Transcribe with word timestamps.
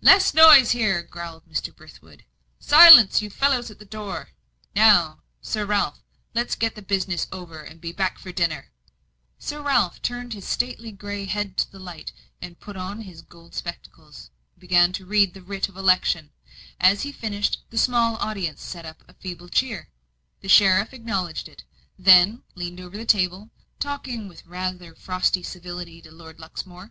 "Less 0.00 0.32
noise 0.32 0.72
there!" 0.72 1.02
growled 1.02 1.42
Mr. 1.46 1.76
Brithwood. 1.76 2.24
"Silence, 2.58 3.20
you 3.20 3.28
fellows 3.28 3.70
at 3.70 3.78
the 3.78 3.84
door! 3.84 4.30
Now, 4.74 5.20
Sir 5.42 5.66
Ralph, 5.66 6.02
let's 6.34 6.54
get 6.54 6.74
the 6.74 6.80
business 6.80 7.28
over, 7.30 7.60
and 7.60 7.78
be 7.78 7.92
back 7.92 8.18
for 8.18 8.32
dinner." 8.32 8.70
Sir 9.38 9.60
Ralph 9.60 10.00
turned 10.00 10.32
his 10.32 10.46
stately 10.46 10.90
grey 10.90 11.26
head 11.26 11.58
to 11.58 11.70
the 11.70 11.78
light, 11.78 12.14
put 12.60 12.78
on 12.78 13.02
his 13.02 13.20
gold 13.20 13.54
spectacles, 13.54 14.30
and 14.54 14.60
began 14.62 14.94
to 14.94 15.04
read 15.04 15.34
the 15.34 15.42
writ 15.42 15.68
of 15.68 15.76
election. 15.76 16.30
As 16.80 17.02
he 17.02 17.12
finished, 17.12 17.58
the 17.68 17.76
small 17.76 18.16
audience 18.16 18.62
set 18.62 18.86
up 18.86 19.04
a 19.06 19.12
feeble 19.12 19.50
cheer. 19.50 19.90
The 20.40 20.48
sheriff 20.48 20.94
acknowledged 20.94 21.46
it, 21.46 21.64
then 21.98 22.42
leaned 22.54 22.80
over 22.80 22.96
the 22.96 23.04
table 23.04 23.50
talking 23.78 24.28
with 24.28 24.46
rather 24.46 24.94
frosty 24.94 25.42
civility 25.42 26.00
to 26.00 26.10
Lord 26.10 26.40
Luxmore. 26.40 26.90